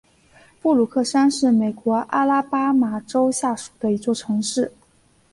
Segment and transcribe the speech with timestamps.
[0.59, 4.73] 布鲁克山是美国阿拉巴马州下属的一座城市。